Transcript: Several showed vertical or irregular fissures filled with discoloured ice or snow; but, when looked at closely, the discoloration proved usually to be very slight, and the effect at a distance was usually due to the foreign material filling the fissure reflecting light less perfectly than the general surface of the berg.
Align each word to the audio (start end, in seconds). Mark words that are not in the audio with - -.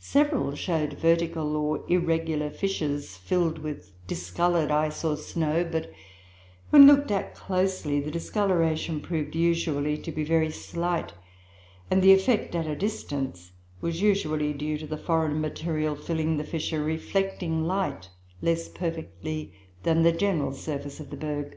Several 0.00 0.56
showed 0.56 0.94
vertical 0.94 1.54
or 1.56 1.84
irregular 1.88 2.50
fissures 2.50 3.16
filled 3.16 3.58
with 3.60 3.92
discoloured 4.08 4.72
ice 4.72 5.04
or 5.04 5.16
snow; 5.16 5.62
but, 5.62 5.92
when 6.70 6.88
looked 6.88 7.12
at 7.12 7.36
closely, 7.36 8.00
the 8.00 8.10
discoloration 8.10 9.00
proved 9.00 9.36
usually 9.36 9.96
to 9.96 10.10
be 10.10 10.24
very 10.24 10.50
slight, 10.50 11.12
and 11.88 12.02
the 12.02 12.12
effect 12.12 12.56
at 12.56 12.66
a 12.66 12.74
distance 12.74 13.52
was 13.80 14.02
usually 14.02 14.52
due 14.52 14.76
to 14.76 14.88
the 14.88 14.98
foreign 14.98 15.40
material 15.40 15.94
filling 15.94 16.36
the 16.36 16.42
fissure 16.42 16.82
reflecting 16.82 17.62
light 17.62 18.08
less 18.42 18.68
perfectly 18.68 19.54
than 19.84 20.02
the 20.02 20.10
general 20.10 20.52
surface 20.52 20.98
of 20.98 21.10
the 21.10 21.16
berg. 21.16 21.56